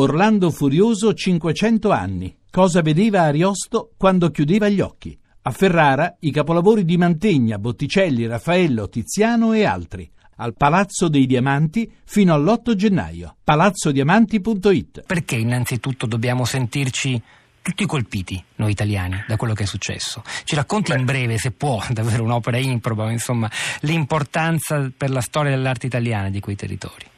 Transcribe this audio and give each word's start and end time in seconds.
Orlando 0.00 0.52
Furioso 0.52 1.12
500 1.12 1.90
anni. 1.90 2.36
Cosa 2.52 2.82
vedeva 2.82 3.22
Ariosto 3.22 3.90
quando 3.96 4.30
chiudeva 4.30 4.68
gli 4.68 4.80
occhi? 4.80 5.18
A 5.42 5.50
Ferrara 5.50 6.14
i 6.20 6.30
capolavori 6.30 6.84
di 6.84 6.96
Mantegna, 6.96 7.58
Botticelli, 7.58 8.24
Raffaello, 8.24 8.88
Tiziano 8.88 9.54
e 9.54 9.64
altri. 9.64 10.08
Al 10.36 10.54
Palazzo 10.54 11.08
dei 11.08 11.26
Diamanti 11.26 11.92
fino 12.04 12.32
all'8 12.32 12.74
gennaio. 12.74 13.34
palazzodiamanti.it 13.42 15.02
Perché 15.04 15.34
innanzitutto 15.34 16.06
dobbiamo 16.06 16.44
sentirci 16.44 17.20
tutti 17.60 17.84
colpiti, 17.84 18.40
noi 18.54 18.70
italiani, 18.70 19.24
da 19.26 19.36
quello 19.36 19.52
che 19.52 19.64
è 19.64 19.66
successo. 19.66 20.22
Ci 20.44 20.54
racconti 20.54 20.92
in 20.92 21.04
breve, 21.04 21.38
se 21.38 21.50
può, 21.50 21.82
davvero 21.90 22.22
un'opera 22.22 22.58
improba, 22.58 23.10
insomma, 23.10 23.50
l'importanza 23.80 24.92
per 24.96 25.10
la 25.10 25.20
storia 25.20 25.50
dell'arte 25.50 25.86
italiana 25.86 26.30
di 26.30 26.38
quei 26.38 26.54
territori. 26.54 27.16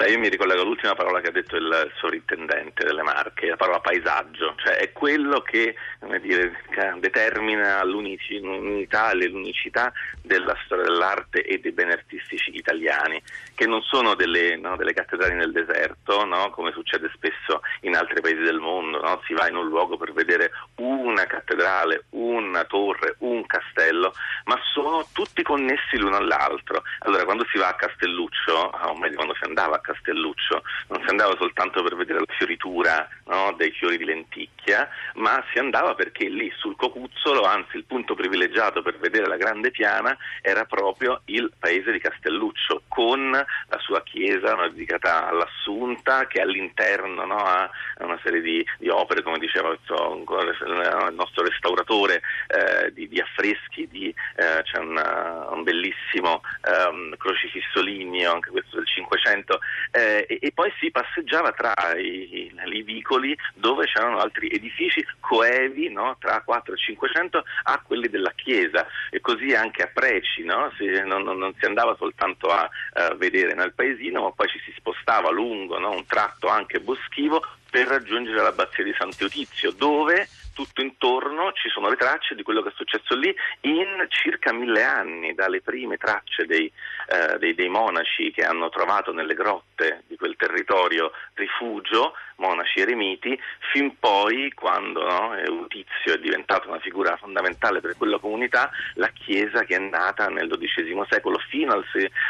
Beh, 0.00 0.12
io 0.12 0.18
mi 0.18 0.30
ricollego 0.30 0.62
all'ultima 0.62 0.94
parola 0.94 1.20
che 1.20 1.28
ha 1.28 1.30
detto 1.30 1.56
il 1.56 1.92
sovrintendente 1.98 2.86
delle 2.86 3.02
Marche, 3.02 3.48
la 3.48 3.56
parola 3.56 3.80
paesaggio, 3.80 4.54
cioè 4.56 4.76
è 4.76 4.92
quello 4.92 5.42
che 5.42 5.74
dire, 6.22 6.58
determina 6.98 7.84
l'unità 7.84 9.10
e 9.10 9.28
l'unicità 9.28 9.92
della 10.30 10.56
storia 10.64 10.84
dell'arte 10.84 11.42
e 11.42 11.58
dei 11.58 11.72
beni 11.72 11.90
artistici 11.90 12.54
italiani, 12.54 13.20
che 13.52 13.66
non 13.66 13.82
sono 13.82 14.14
delle, 14.14 14.54
no, 14.56 14.76
delle 14.76 14.92
cattedrali 14.92 15.34
nel 15.34 15.50
deserto, 15.50 16.24
no, 16.24 16.50
come 16.50 16.70
succede 16.70 17.10
spesso 17.12 17.62
in 17.80 17.96
altri 17.96 18.20
paesi 18.20 18.40
del 18.42 18.60
mondo, 18.60 19.00
no? 19.00 19.20
si 19.26 19.34
va 19.34 19.48
in 19.48 19.56
un 19.56 19.66
luogo 19.66 19.96
per 19.96 20.12
vedere 20.12 20.52
una 20.76 21.26
cattedrale, 21.26 22.04
una 22.10 22.62
torre, 22.64 23.16
un 23.18 23.44
castello, 23.44 24.14
ma 24.44 24.56
sono 24.72 25.04
tutti 25.12 25.42
connessi 25.42 25.98
l'uno 25.98 26.16
all'altro. 26.16 26.84
Allora 27.00 27.24
quando 27.24 27.44
si 27.50 27.58
va 27.58 27.68
a 27.68 27.74
Castelluccio, 27.74 28.52
o 28.52 28.96
meglio 28.96 29.16
quando 29.16 29.34
si 29.34 29.44
andava 29.44 29.76
a 29.76 29.80
Castelluccio, 29.80 30.62
non 30.88 31.02
si 31.02 31.10
andava 31.10 31.34
soltanto 31.36 31.82
per 31.82 31.96
vedere 31.96 32.20
la 32.20 32.34
fioritura 32.38 33.08
dei 33.56 33.72
fiori 33.72 33.96
di 33.96 34.04
lenticchia, 34.04 34.88
ma 35.14 35.42
si 35.52 35.58
andava 35.58 35.94
perché 35.94 36.28
lì 36.28 36.52
sul 36.56 36.76
Cocuzzolo, 36.76 37.42
anzi 37.42 37.76
il 37.76 37.84
punto 37.84 38.14
privilegiato 38.14 38.80
per 38.82 38.98
vedere 38.98 39.26
la 39.26 39.36
grande 39.36 39.70
piana 39.72 40.16
era 40.42 40.64
proprio 40.64 41.22
il 41.26 41.50
paese 41.58 41.92
di 41.92 42.00
Castelluccio, 42.00 42.82
con 42.88 43.30
la 43.30 43.78
sua 43.78 44.02
chiesa 44.02 44.54
no, 44.54 44.68
dedicata 44.68 45.28
all'Assunta, 45.28 46.26
che 46.26 46.40
all'interno 46.40 47.24
no, 47.24 47.36
ha 47.36 47.70
una 47.98 48.18
serie 48.22 48.40
di, 48.40 48.64
di 48.78 48.88
opere, 48.88 49.22
come 49.22 49.38
diceva 49.38 49.70
il 49.70 51.14
nostro 51.14 51.44
restauratore, 51.44 52.22
eh, 52.48 52.92
di, 52.92 53.08
di, 53.08 53.20
affreschi, 53.20 53.88
di, 53.88 54.08
eh, 54.08 54.62
c'è 54.62 54.78
una, 54.78 55.48
un 55.50 55.62
bellissimo 55.62 56.42
eh, 56.62 57.16
crocifisso 57.16 57.80
ligneo, 57.80 58.34
anche 58.34 58.50
questo 58.50 58.76
del 58.76 58.86
Cinquecento, 58.86 59.60
eh, 59.92 60.26
e, 60.28 60.38
e, 60.40 60.52
poi 60.52 60.72
si 60.78 60.90
passeggiava 60.90 61.52
tra 61.52 61.74
i, 61.96 62.52
i, 62.72 62.82
vicoli 62.82 63.36
dove 63.54 63.86
c'erano 63.86 64.18
altri 64.18 64.48
edifici 64.50 65.04
coevi 65.20 65.90
no? 65.90 66.16
tra 66.18 66.42
4 66.42 66.74
e 66.74 66.76
500 66.76 67.44
a 67.64 67.80
quelli 67.84 68.08
della 68.08 68.32
chiesa 68.34 68.86
e 69.10 69.20
così 69.20 69.54
anche 69.54 69.82
a 69.82 69.90
Preci 70.10 70.42
no? 70.42 70.72
si, 70.76 70.86
non, 71.04 71.22
non, 71.22 71.54
si 71.56 71.64
andava 71.66 71.94
soltanto 71.94 72.48
a 72.48 72.68
uh, 72.94 73.16
vedere 73.16 73.54
nel 73.54 73.72
paesino 73.72 74.22
ma 74.22 74.32
poi 74.32 74.48
ci 74.48 74.60
si 74.64 74.74
spostava 74.76 75.30
lungo 75.30 75.78
no? 75.78 75.90
un 75.92 76.04
tratto 76.04 76.48
anche 76.48 76.80
boschivo 76.80 77.40
per 77.70 77.86
raggiungere 77.86 78.42
l'abbazia 78.42 78.82
di 78.82 78.92
Sant'Eutizio 78.98 79.70
dove 79.70 80.28
tutto 80.52 80.82
intorno 80.82 81.52
ci 81.52 81.68
sono 81.68 81.88
le 81.88 81.96
tracce 81.96 82.34
di 82.34 82.42
quello 82.42 82.60
che 82.60 82.70
è 82.70 82.72
successo 82.74 83.14
lì 83.14 83.34
in 83.62 84.04
circa 84.08 84.52
mille 84.52 84.82
anni, 84.82 85.32
dalle 85.32 85.60
prime 85.60 85.96
tracce 85.96 86.44
dei, 86.44 86.70
eh, 87.06 87.38
dei, 87.38 87.54
dei 87.54 87.68
monaci 87.68 88.30
che 88.30 88.44
hanno 88.44 88.68
trovato 88.68 89.12
nelle 89.12 89.34
grotte 89.34 90.02
di 90.06 90.16
quel 90.16 90.36
territorio 90.36 91.12
rifugio, 91.34 92.14
monaci 92.40 92.80
eremiti, 92.80 93.38
fin 93.72 93.98
poi 93.98 94.50
quando 94.52 95.06
no, 95.06 95.36
Eutizio 95.36 96.14
è 96.14 96.18
diventato 96.18 96.68
una 96.68 96.80
figura 96.80 97.16
fondamentale 97.16 97.80
per 97.80 97.96
quella 97.96 98.18
comunità, 98.18 98.70
la 98.94 99.08
chiesa 99.08 99.62
che 99.64 99.76
è 99.76 99.78
nata 99.78 100.28
nel 100.28 100.48
XII 100.48 101.04
secolo 101.08 101.38
fino 101.48 101.72
al, 101.72 101.84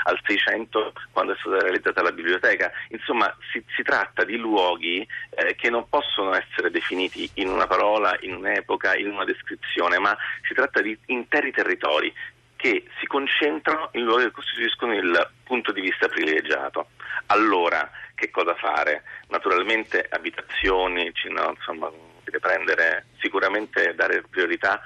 al 0.04 0.20
600 0.26 0.92
quando 1.12 1.32
è 1.32 1.36
stata 1.38 1.60
realizzata 1.60 2.02
la 2.02 2.12
biblioteca. 2.12 2.70
Insomma, 2.88 3.34
si, 3.52 3.64
si 3.74 3.82
tratta 3.82 4.24
di 4.24 4.36
luoghi 4.36 5.06
eh, 5.30 5.54
che 5.54 5.70
non 5.70 5.88
possono 5.88 6.34
essere 6.34 6.70
definiti 6.70 7.30
in 7.34 7.48
una 7.48 7.66
parola, 7.66 8.16
in 8.20 8.34
un'epoca, 8.34 8.96
in 8.96 9.10
una 9.10 9.24
descrizione, 9.24 9.98
ma 9.98 10.16
si 10.46 10.54
tratta 10.54 10.80
di 10.82 10.98
interi 11.06 11.52
territori 11.52 12.12
che 12.60 12.84
si 12.98 13.06
concentrano 13.06 13.88
in 13.92 14.02
luoghi 14.04 14.24
che 14.24 14.32
costituiscono 14.32 14.92
il 14.94 15.30
punto 15.44 15.72
di 15.72 15.80
vista 15.80 16.08
privilegiato. 16.08 16.88
Allora, 17.26 17.90
che 18.14 18.30
cosa 18.30 18.54
fare? 18.54 19.02
Naturalmente 19.28 20.06
abitazioni, 20.10 21.10
no, 21.30 21.54
insomma, 21.56 21.90
prendere, 22.38 23.06
sicuramente 23.18 23.94
dare 23.94 24.22
priorità 24.28 24.82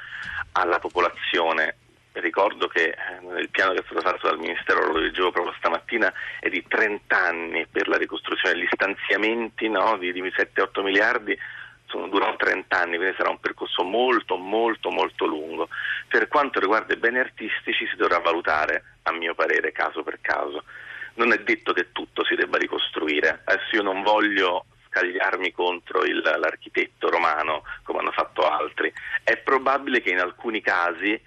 alla 0.53 0.79
popolazione. 0.79 1.77
Ricordo 2.13 2.69
che 2.69 2.91
eh, 2.91 3.41
il 3.41 3.51
piano 3.51 3.73
che 3.73 3.81
è 3.81 3.85
stato 3.85 4.03
fatto 4.03 4.29
dal 4.29 4.39
Ministero, 4.39 4.93
lo 4.93 4.99
leggevo 5.01 5.33
proprio 5.33 5.55
stamattina, 5.59 6.13
è 6.39 6.49
di 6.49 6.65
30 6.69 7.19
anni 7.19 7.67
per 7.67 7.89
la 7.89 7.97
ricostruzione, 7.97 8.61
gli 8.61 8.69
stanziamenti 8.71 9.69
no, 9.69 9.97
di, 9.99 10.13
di 10.13 10.23
7-8 10.23 10.81
miliardi 10.81 11.37
sono, 11.95 12.09
durano 12.09 12.37
30 12.37 12.77
anni, 12.77 12.97
quindi 12.97 13.15
sarà 13.17 13.31
un 13.31 13.39
percorso 13.39 13.85
molto 13.85 14.37
molto 14.37 14.91
molto 14.91 15.27
lungo. 15.27 15.69
Per 16.09 16.27
quanto 16.27 16.59
riguarda 16.59 16.93
i 16.93 16.99
beni 16.99 17.21
artistici 17.21 17.87
si 17.87 17.97
dovrà 17.97 18.19
valutare, 18.19 18.99
a 19.03 19.13
mio 19.13 19.35
parere, 19.35 19.71
caso 19.71 20.03
per 20.03 20.19
caso. 20.21 20.65
Non 21.15 21.33
è 21.33 21.39
detto 21.39 21.73
che 21.73 21.93
tutto 21.93 22.25
si 22.25 22.35
debba 22.35 22.59
ricostruire, 22.59 23.43
adesso 23.45 23.77
io 23.77 23.83
non 23.83 24.03
voglio 24.03 24.67
scagliarmi 24.89 25.53
contro 25.53 26.05
il, 26.05 26.21
l'architetto 26.21 27.09
romano 27.09 27.63
come 27.85 28.01
hanno 28.01 28.11
fatto 28.11 28.43
altri, 28.43 28.93
è 29.23 29.37
probabile 29.37 30.01
che 30.01 30.11
in 30.11 30.19
alcuni 30.19 30.61
casi 30.61 31.21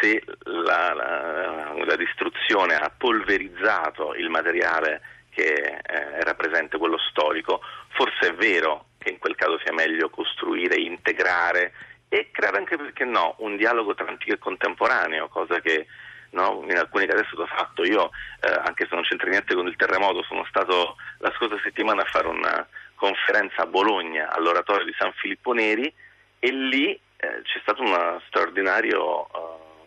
se 0.00 0.22
la, 0.44 0.92
la, 0.94 1.74
la 1.84 1.96
distruzione 1.96 2.74
ha 2.74 2.90
polverizzato 2.94 4.14
il 4.14 4.28
materiale 4.28 5.00
che 5.30 5.52
eh, 5.52 5.80
era 6.18 6.34
presente, 6.34 6.78
quello 6.78 6.98
storico, 6.98 7.60
forse 7.90 8.30
è 8.30 8.34
vero 8.34 8.86
che 9.06 9.12
in 9.12 9.18
quel 9.18 9.36
caso 9.36 9.58
sia 9.62 9.72
meglio 9.72 10.10
costruire, 10.10 10.74
integrare 10.74 11.72
e 12.08 12.30
creare 12.32 12.58
anche, 12.58 12.76
perché 12.76 13.04
no, 13.04 13.36
un 13.38 13.56
dialogo 13.56 13.94
tra 13.94 14.08
antico 14.08 14.32
e 14.32 14.38
contemporaneo, 14.38 15.28
cosa 15.28 15.60
che 15.60 15.86
no, 16.30 16.64
in 16.68 16.76
alcuni 16.76 17.06
casi 17.06 17.22
è 17.22 17.26
stato 17.26 17.46
fatto. 17.46 17.84
Io, 17.84 18.10
eh, 18.40 18.50
anche 18.64 18.86
se 18.88 18.94
non 18.94 19.04
c'entra 19.04 19.28
niente 19.28 19.54
con 19.54 19.68
il 19.68 19.76
terremoto, 19.76 20.24
sono 20.24 20.44
stato 20.48 20.96
la 21.18 21.32
scorsa 21.36 21.58
settimana 21.62 22.02
a 22.02 22.06
fare 22.06 22.26
una 22.26 22.66
conferenza 22.96 23.62
a 23.62 23.66
Bologna 23.66 24.28
all'oratorio 24.32 24.84
di 24.84 24.94
San 24.98 25.12
Filippo 25.12 25.52
Neri 25.52 25.92
e 26.40 26.50
lì 26.50 26.90
eh, 26.90 27.42
c'è 27.42 27.60
stato 27.60 27.82
uno 27.82 28.20
straordinario, 28.26 29.20
uh, 29.20 29.84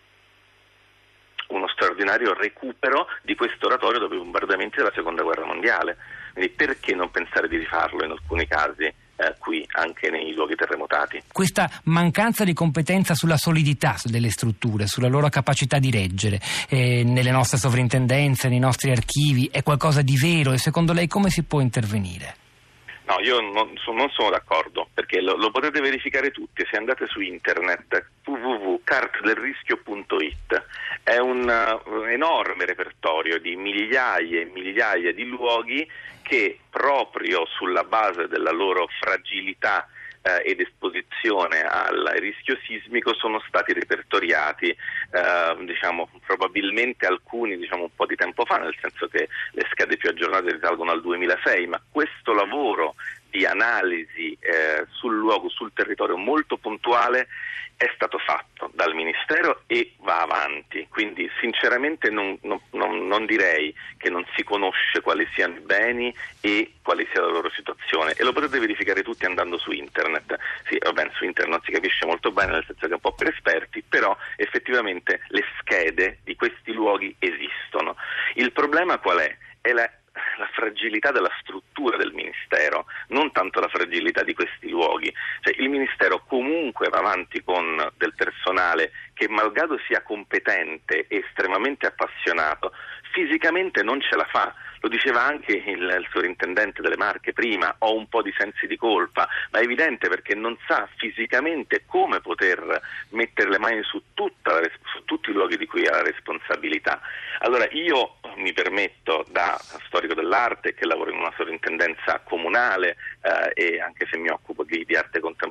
uno 1.56 1.68
straordinario 1.68 2.34
recupero 2.34 3.08
di 3.24 3.36
questo 3.36 3.66
oratorio 3.66 4.00
dopo 4.00 4.14
i 4.14 4.18
bombardamenti 4.18 4.78
della 4.78 4.94
seconda 4.94 5.24
guerra 5.24 5.46
mondiale. 5.46 5.98
Quindi 6.32 6.52
perché 6.52 6.96
non 6.96 7.12
pensare 7.12 7.50
di 7.50 7.58
rifarlo 7.58 8.06
in 8.06 8.12
alcuni 8.12 8.48
casi? 8.48 8.99
Eh, 9.20 9.36
qui 9.38 9.66
anche 9.72 10.10
nei 10.10 10.34
luoghi 10.34 10.56
terremotati. 10.56 11.22
Questa 11.32 11.70
mancanza 11.84 12.44
di 12.44 12.54
competenza 12.54 13.14
sulla 13.14 13.38
solidità 13.38 13.98
delle 14.06 14.30
strutture, 14.30 14.88
sulla 14.88 15.10
loro 15.10 15.28
capacità 15.30 15.78
di 15.78 15.92
reggere 15.92 16.40
eh, 16.70 17.04
nelle 17.04 17.32
nostre 17.32 17.58
sovrintendenze, 17.58 18.48
nei 18.48 18.60
nostri 18.60 18.92
archivi, 18.92 19.50
è 19.52 19.62
qualcosa 19.62 20.02
di 20.02 20.18
vero 20.18 20.54
e 20.54 20.58
secondo 20.58 20.94
lei 20.94 21.08
come 21.08 21.30
si 21.30 21.44
può 21.44 21.60
intervenire? 21.60 22.36
Io 23.22 23.40
non, 23.42 23.74
non 23.86 24.10
sono 24.12 24.30
d'accordo 24.30 24.88
perché 24.94 25.20
lo, 25.22 25.36
lo, 25.36 25.52
potete 25.52 25.82
verificare 25.82 26.32
tutti 26.32 26.66
se 26.70 26.78
andate 26.78 27.08
su 27.08 27.20
internet 27.20 28.06
www.cartdelrischio.it 28.24 30.64
è 31.04 31.18
un 31.18 31.44
uh, 31.44 32.04
enorme 32.04 32.66
repertorio 32.66 33.38
di 33.40 33.56
migliaia 33.56 34.42
e 34.42 34.46
migliaia 34.46 35.12
di 35.14 35.26
luoghi 35.26 35.90
che 36.22 36.60
proprio 36.70 37.46
sulla 37.46 37.84
base 37.84 38.28
della 38.28 38.52
loro 38.52 38.88
fragilità 39.00 39.88
eh, 40.38 40.52
ed 40.52 40.60
esposizione 40.60 41.62
al 41.62 42.14
rischio 42.18 42.58
sismico 42.64 43.14
sono 43.16 43.42
stati 43.48 43.74
repertoriati, 43.74 44.70
eh, 44.70 45.66
diciamo, 45.66 46.10
probabilmente 46.26 47.06
alcuni 47.06 47.58
diciamo, 47.58 47.84
un 47.84 47.96
po' 47.96 48.06
di 48.06 48.16
tempo 48.16 48.46
fa, 48.46 48.58
nel 48.58 48.76
senso 48.80 49.08
che 49.08 49.28
le 49.52 49.68
schede 49.72 49.98
più 49.98 50.10
aggiornate 50.10 50.52
risalgono 50.52 50.92
al 50.92 51.02
2006, 51.02 51.68
ma 51.68 51.82
questo 51.92 52.34
lavoro 52.34 52.96
di 53.30 53.46
analisi 53.46 54.38
eh, 54.40 54.86
sul 54.92 55.16
luogo, 55.16 55.50
sul 55.50 55.72
territorio 55.74 56.18
molto 56.18 56.58
puntuale 56.58 57.28
è 57.80 57.90
stato 57.96 58.18
fatto 58.18 58.70
dal 58.74 58.94
Ministero 58.94 59.62
e 59.66 59.94
va 60.00 60.20
avanti, 60.20 60.86
quindi 60.90 61.32
sinceramente 61.40 62.10
non, 62.10 62.38
non, 62.42 62.60
non, 63.08 63.26
direi 63.26 63.74
che 63.96 64.10
non 64.10 64.26
si 64.36 64.44
conosce 64.44 65.00
quali 65.00 65.26
siano 65.34 65.56
i 65.56 65.62
beni 65.62 66.14
e 66.42 66.74
quale 66.82 67.08
sia 67.10 67.22
la 67.22 67.30
loro 67.30 67.50
situazione 67.50 68.16
e 68.18 68.24
lo 68.26 68.34
potete 68.34 68.60
verificare 68.60 69.02
tutti 69.02 69.24
andando 69.24 69.58
su 69.58 69.72
internet. 69.72 70.38
Sì, 70.68 70.78
vabbè, 70.78 71.10
su 71.14 71.24
internet 71.24 71.56
non 71.56 71.64
si 71.64 71.72
capisce 71.72 72.06
molto 72.06 72.32
bene, 72.32 72.52
nel 72.52 72.66
senso 72.66 72.86
che 72.86 72.92
è 72.92 72.96
un 72.96 73.00
po' 73.00 73.14
per 73.14 73.30
esperti, 73.30 73.82
però 73.82 74.14
effettivamente 74.36 75.22
le 75.28 75.46
schede 75.60 76.20
di 76.26 76.36
questi 76.36 76.74
luoghi 76.74 77.16
esistono. 77.18 77.96
Il 78.34 78.52
problema 78.52 78.98
qual 78.98 79.20
è? 79.20 79.38
È 79.62 79.72
la 79.72 79.90
la 80.38 80.50
fragilità 80.54 81.12
della 81.12 81.32
struttura 81.42 81.98
del 81.98 82.14
Ministero, 82.14 82.86
non 83.10 83.32
tanto 83.32 83.60
la 83.60 83.68
fragilità 83.68 84.24
di 84.24 84.34
questi 84.34 84.70
luoghi. 84.70 85.14
Il 85.70 85.76
Ministero 85.76 86.24
comunque 86.26 86.90
va 86.90 86.98
avanti 86.98 87.44
con 87.44 87.92
del 87.96 88.16
personale 88.16 88.92
che 89.14 89.30
malgrado 89.30 89.78
sia 89.86 90.02
competente 90.02 91.06
e 91.08 91.18
estremamente 91.18 91.86
appassionato, 91.86 92.72
fisicamente 93.12 93.84
non 93.84 94.02
ce 94.02 94.16
la 94.16 94.26
fa. 94.26 94.54
Lo 94.82 94.88
diceva 94.88 95.26
anche 95.26 95.52
il, 95.52 95.82
il, 95.82 96.08
sovrintendente 96.10 96.82
delle 96.82 96.96
Marche 96.96 97.34
prima, 97.34 97.76
ho 97.80 97.94
un 97.94 98.08
po' 98.08 98.22
di 98.22 98.34
sensi 98.38 98.66
di 98.66 98.78
colpa, 98.78 99.28
ma 99.52 99.60
è 99.60 99.64
evidente 99.64 100.08
perché 100.08 100.36
non 100.36 100.58
sa 100.66 100.88
fisicamente 100.96 101.84
come 101.86 102.22
poter 102.22 102.82
mettere 103.10 103.50
le 103.50 103.60
mani 103.60 103.84
su, 103.84 104.02
la, 104.44 104.62
su 104.94 105.04
tutti 105.04 105.32
i 105.32 105.34
luoghi 105.34 105.58
di 105.58 105.66
cui 105.66 105.86
ha 105.86 105.92
la 105.92 106.02
responsabilità. 106.02 107.02
Allora 107.40 107.68
io 107.72 108.16
mi 108.36 108.54
permetto 108.54 109.26
da 109.30 109.60
storico 109.86 110.14
dell'arte 110.14 110.74
che 110.74 110.86
lavoro 110.86 111.12
in 111.12 111.18
una 111.18 111.34
sovrintendenza 111.36 112.22
comunale 112.24 112.96
eh, 113.22 113.52
e 113.54 113.82
anche 113.82 114.08
se 114.10 114.18
mi 114.18 114.30
occupo 114.30 114.64
di, 114.64 114.86
di 114.86 114.96
arte 114.96 115.20
contemporanea, 115.20 115.49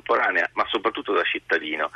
ma 0.53 0.65
soprattutto 0.67 1.13
da 1.13 1.23
cittadino, 1.23 1.91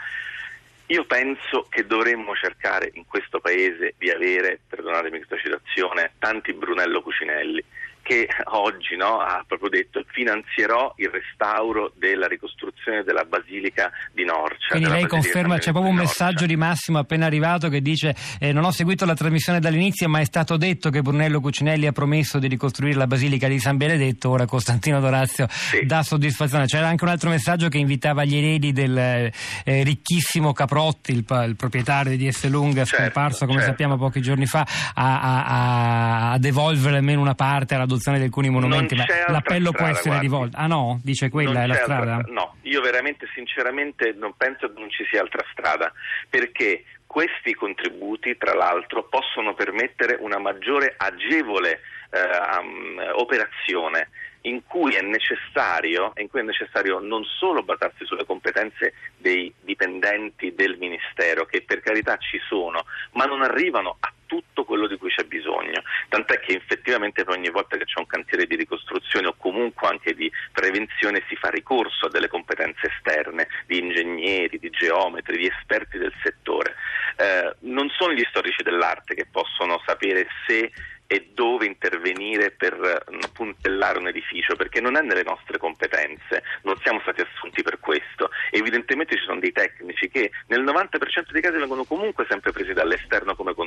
io 0.88 1.06
penso 1.06 1.65
che 1.69 1.86
dovremmo 1.86 2.36
cercare 2.36 2.92
in 2.94 3.06
questo 3.07 3.39
paese 3.39 3.95
di 3.98 4.10
avere, 4.10 4.60
perdonatemi 4.68 5.18
questa 5.18 5.38
citazione, 5.38 6.13
tanti 6.19 6.54
Brunello 6.54 7.01
Cucinelli 7.01 7.63
che 8.04 8.27
oggi 8.45 8.98
no, 8.98 9.21
ha 9.21 9.44
proprio 9.48 9.69
detto 9.69 10.04
finanzierò 10.06 10.94
il 10.98 11.10
restauro 11.10 11.94
della 11.95 12.27
ricostruzione 12.27 13.04
della 13.04 13.24
Basilica 13.24 13.92
di 14.24 14.25
Norcia. 14.25 14.68
Quindi 14.70 14.90
lei 14.90 15.08
conferma, 15.08 15.58
c'è 15.58 15.72
proprio 15.72 15.92
un 15.92 15.98
messaggio 15.98 16.46
di 16.46 16.56
Massimo 16.56 16.98
appena 16.98 17.25
arrivato 17.25 17.70
che 17.70 17.81
dice 17.81 18.16
eh, 18.40 18.52
non 18.52 18.64
ho 18.64 18.72
seguito 18.72 19.06
la 19.06 19.14
trasmissione 19.14 19.60
dall'inizio 19.60 20.10
ma 20.10 20.20
è 20.20 20.25
stato 20.25 20.58
detto 20.58 20.90
che 20.90 21.02
Brunello 21.02 21.40
Cucinelli 21.40 21.88
ha 21.88 21.92
promesso 21.92 22.40
di 22.40 22.48
ricostruire 22.48 22.98
la 22.98 23.08
Basilica 23.08 23.48
di 23.48 23.60
San 23.60 23.78
Benedetto, 23.78 24.30
ora 24.30 24.46
Costantino 24.46 25.00
Dorazio 25.00 25.48
sì. 25.50 25.86
dà 25.86 26.02
soddisfazione. 26.04 26.66
C'era 26.66 26.88
anche 26.88 27.04
un 27.04 27.10
altro 27.10 27.30
messaggio 27.30 27.68
che 27.68 27.78
invitava 27.78 28.24
gli 28.24 28.36
eredi 28.36 28.72
del 28.72 28.98
eh, 28.98 29.31
ricchissimo 29.64 30.54
Caprotti, 30.54 31.12
il, 31.12 31.25
il, 31.48 31.56
proprietario 31.56 32.18
di 32.18 32.28
Esselunga, 32.28 32.86
certo, 32.86 33.04
scomparso 33.04 33.46
come 33.46 33.60
certo. 33.60 33.72
sappiamo 33.72 33.98
pochi 33.98 34.22
giorni 34.22 34.46
fa, 34.46 34.66
a, 34.94 35.22
a, 35.22 36.31
a, 36.31 36.38
devolvere 36.38 36.98
almeno 36.98 37.22
una 37.22 37.36
parte 37.36 37.75
alla 37.75 37.84
l'adozione 37.84 38.18
di 38.18 38.24
alcuni 38.24 38.50
monumenti, 38.50 38.96
ma 38.96 39.06
l'appello 39.28 39.70
strada, 39.70 39.78
può 39.78 39.86
essere 39.88 40.10
guardi. 40.10 40.25
rivolto. 40.25 40.58
Ah 40.58 40.68
no? 40.68 41.00
Dice 41.04 41.30
quella 41.30 41.52
non 41.52 41.62
è 41.62 41.68
la 41.68 41.75
strada? 41.75 42.16
Altra, 42.16 42.34
no, 42.34 42.54
io 42.74 42.81
veramente 42.81 43.28
sinceramente 43.36 44.14
non 44.14 44.34
penso 44.36 44.72
che 44.74 44.80
non 44.80 44.90
ci 44.90 45.06
sia 45.10 45.22
altra 45.22 45.46
strada, 45.52 45.94
perché 46.28 46.84
questi 47.06 47.54
contributi, 47.54 48.36
tra 48.38 48.56
l'altro, 48.56 49.04
possono 49.04 49.54
permettere 49.54 50.18
una 50.20 50.40
maggiore 50.40 50.96
agevole 50.98 51.81
eh, 52.10 52.58
um, 52.60 53.00
operazione 53.14 54.10
in 54.46 54.64
cui, 54.66 54.98
in 54.98 56.30
cui 56.30 56.40
è 56.40 56.44
necessario 56.44 57.00
non 57.00 57.24
solo 57.24 57.62
basarsi 57.62 58.06
sulle 58.06 58.25
competenze 58.25 58.94
dei 59.18 59.54
dipendenti 59.62 60.56
del 60.56 60.78
Ministero, 60.78 61.46
che 61.46 61.62
per 61.62 61.81
carità 61.81 62.18
ci 62.18 62.40
sono, 62.48 62.86
ma 63.12 63.25
non 63.25 63.44
arrivano 63.44 63.98
a 64.00 64.12
tutto 64.25 64.66
quello 64.66 64.88
di 64.88 64.98
cui 64.98 65.10
c'è 65.10 65.24
bisogno. 65.25 65.84
Tant'è 66.33 66.39
che 66.39 66.53
effettivamente 66.56 67.24
ogni 67.27 67.50
volta 67.50 67.77
che 67.77 67.85
c'è 67.85 68.00
un 68.00 68.07
cantiere 68.07 68.45
di 68.45 68.56
ricostruzione 68.56 69.27
o 69.27 69.35
comunque 69.38 69.88
anche 69.88 70.13
di 70.13 70.31
prevenzione 70.51 71.24
si 71.27 71.35
fa 71.35 71.50
ricorso 71.50 72.07
a 72.07 72.09
delle 72.09 72.27
competenze 72.27 72.91
esterne, 72.95 73.47
di 73.68 73.80
ingegneri, 73.80 74.57
di 74.57 74.69
geometri, 74.69 75.38
di 75.38 75.47
esperti 75.47 75.97
del 75.97 76.13
settore. 76.24 76.75
Eh, 77.18 77.56
non 77.62 77.89
sono 77.89 78.13
gli 78.13 78.25
storici 78.30 78.63
dell'arte 78.63 79.13
che 79.13 79.27
possono 79.30 79.81
sapere 79.85 80.27
se 80.47 80.71
e 81.06 81.30
dove 81.33 81.68
intervenire 81.68 82.50
per 82.50 82.74
eh, 82.74 83.27
puntellare 83.33 84.00
un 84.00 84.07
edificio, 84.07 84.56
perché 84.56 84.81
non 84.81 84.97
è 84.97 85.01
nelle 85.01 85.24
nostre 85.24 85.59
competenze, 85.59 86.41
non 86.63 86.75
siamo 86.81 87.00
stati 87.01 87.21
assunti 87.21 87.62
per 87.62 87.79
questo. 87.79 88.31
Evidentemente 88.50 89.15
ci 89.15 89.24
sono 89.24 89.39
dei 89.39 89.51
tecnici 89.51 90.09
che 90.09 90.31
nel 90.47 90.63
90% 90.63 91.31
dei 91.31 91.41
casi 91.41 91.57
vengono 91.57 91.83
comunque 91.83 92.25
sempre 92.27 92.51
presi 92.51 92.74
dall'esterno 92.74 93.36
come 93.36 93.53
consulenti 93.53 93.62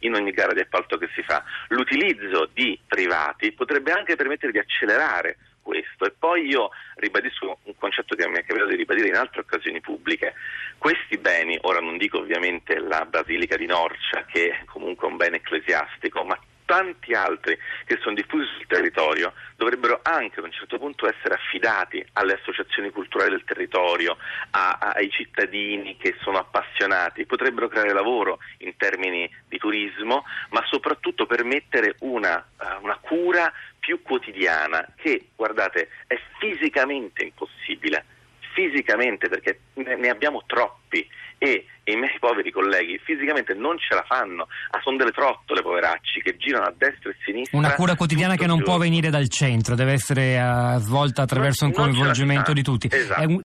in 0.00 0.14
ogni 0.14 0.30
gara 0.32 0.52
di 0.52 0.60
appalto 0.60 0.96
che 0.98 1.08
si 1.14 1.22
fa. 1.22 1.42
L'utilizzo 1.68 2.48
di 2.52 2.78
privati 2.86 3.52
potrebbe 3.52 3.92
anche 3.92 4.16
permettere 4.16 4.52
di 4.52 4.58
accelerare 4.58 5.36
questo. 5.64 6.04
E 6.04 6.12
poi 6.16 6.46
io 6.46 6.70
ribadisco 6.96 7.58
un 7.62 7.76
concetto 7.76 8.14
che 8.14 8.28
mi 8.28 8.36
è 8.36 8.44
capitato 8.44 8.70
di 8.70 8.76
ribadire 8.76 9.08
in 9.08 9.16
altre 9.16 9.40
occasioni 9.40 9.80
pubbliche. 9.80 10.34
Questi 10.78 11.16
beni, 11.16 11.58
ora 11.62 11.80
non 11.80 11.96
dico 11.96 12.18
ovviamente 12.18 12.78
la 12.78 13.06
Basilica 13.06 13.56
di 13.56 13.66
Norcia, 13.66 14.24
che 14.26 14.50
è 14.50 14.64
comunque 14.66 15.08
un 15.08 15.16
bene 15.16 15.36
ecclesiastico, 15.36 16.22
ma 16.24 16.38
tanti 16.64 17.12
altri 17.12 17.58
che 17.84 17.98
sono 18.00 18.14
diffusi 18.14 18.46
sul 18.56 18.66
territorio 18.66 19.32
dovrebbero 19.56 20.00
anche 20.02 20.40
ad 20.40 20.46
un 20.46 20.52
certo 20.52 20.78
punto 20.78 21.08
essere 21.08 21.34
affidati 21.34 22.04
alle 22.14 22.34
associazioni 22.34 22.90
culturali 22.90 23.30
del 23.30 23.44
territorio, 23.44 24.16
a, 24.50 24.78
a, 24.80 24.90
ai 24.92 25.10
cittadini 25.10 25.96
che 25.96 26.16
sono 26.20 26.38
appassionati, 26.38 27.26
potrebbero 27.26 27.68
creare 27.68 27.92
lavoro 27.92 28.38
in 28.58 28.76
termini 28.76 29.30
di 29.48 29.58
turismo, 29.58 30.24
ma 30.50 30.64
soprattutto 30.66 31.26
permettere 31.26 31.96
una, 32.00 32.44
uh, 32.58 32.82
una 32.82 32.98
cura 33.00 33.52
più 33.78 34.02
quotidiana 34.02 34.86
che, 34.96 35.28
guardate, 35.36 35.90
è 36.06 36.18
fisicamente 36.38 37.24
impossibile, 37.24 38.04
fisicamente 38.54 39.28
perché 39.28 39.60
ne 39.74 40.08
abbiamo 40.08 40.42
troppi 40.46 41.06
e, 41.38 41.66
i 41.84 41.96
miei 41.96 42.16
poveri 42.18 42.50
colleghi 42.50 42.98
fisicamente 43.04 43.52
non 43.52 43.76
ce 43.78 43.94
la 43.94 44.02
fanno, 44.06 44.46
ah, 44.70 44.80
sono 44.82 44.96
delle 44.96 45.10
trottole 45.10 45.60
poveracci 45.60 46.22
che 46.22 46.36
girano 46.38 46.64
a 46.64 46.74
destra 46.74 47.10
e 47.10 47.12
a 47.12 47.16
sinistra. 47.22 47.58
Una 47.58 47.74
cura 47.74 47.94
quotidiana 47.94 48.36
che 48.36 48.46
non 48.46 48.58
giorno. 48.58 48.72
può 48.72 48.82
venire 48.82 49.10
dal 49.10 49.28
centro, 49.28 49.74
deve 49.74 49.92
essere 49.92 50.40
uh, 50.40 50.78
svolta 50.78 51.22
attraverso 51.22 51.66
non, 51.66 51.74
un 51.74 51.82
coinvolgimento 51.82 52.54
di 52.54 52.62
tutti. 52.62 52.88
Esatto. 52.90 53.42